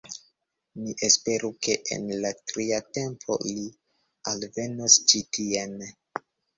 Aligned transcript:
Ni 0.85 0.93
esperu 1.07 1.51
ke 1.67 1.75
en 1.97 2.09
la 2.25 2.33
tria 2.53 2.81
tempo 3.01 3.39
li 3.53 3.57
alvenos 4.35 5.01
ĉi 5.09 5.27
tien 5.37 5.83